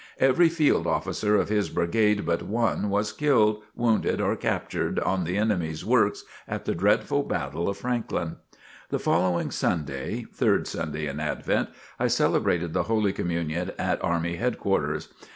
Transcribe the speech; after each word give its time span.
Every 0.19 0.49
field 0.49 0.87
officer 0.87 1.37
of 1.37 1.49
his 1.49 1.69
brigade 1.69 2.25
but 2.25 2.41
one, 2.41 2.89
was 2.89 3.11
killed, 3.13 3.61
wounded 3.75 4.19
or 4.19 4.35
captured 4.35 4.99
on 4.99 5.25
the 5.25 5.37
enemy's 5.37 5.85
works 5.85 6.23
at 6.47 6.65
the 6.65 6.73
dreadful 6.73 7.21
battle 7.21 7.69
of 7.69 7.77
Franklin. 7.77 8.37
The 8.89 8.97
following 8.97 9.51
Sunday, 9.51 10.25
(Third 10.33 10.65
Sunday 10.65 11.05
in 11.05 11.19
Advent,) 11.19 11.69
I 11.99 12.07
celebrated 12.07 12.73
the 12.73 12.85
Holy 12.89 13.13
Communion 13.13 13.73
at 13.77 14.03
army 14.03 14.37
headquarters. 14.37 15.09